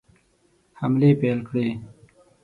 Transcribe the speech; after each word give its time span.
حملې 0.79 1.11
پیل 1.19 1.39
کړې. 1.47 1.67